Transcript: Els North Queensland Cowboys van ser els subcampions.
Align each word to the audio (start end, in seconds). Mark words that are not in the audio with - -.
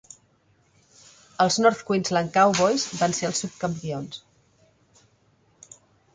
Els 1.45 1.57
North 1.65 1.83
Queensland 1.89 2.33
Cowboys 2.39 2.87
van 3.03 3.15
ser 3.19 3.29
els 3.31 3.43
subcampions. 3.45 4.19